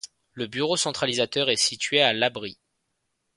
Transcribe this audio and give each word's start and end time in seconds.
Le 0.33 0.47
bureau 0.47 0.77
centralisateur 0.77 1.51
est 1.51 1.57
situé 1.61 2.01
à 2.01 2.11
Labrit. 2.11 2.57